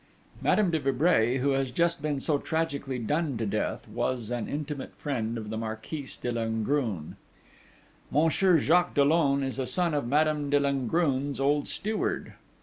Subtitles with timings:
[0.41, 4.95] Madame de Vibray, who has just been so tragically done to death, was an intimate
[4.95, 7.17] friend of the Marquise de Langrune....
[8.09, 12.33] Monsieur Jacques Dollon is a son of Madame de Langrune's old steward....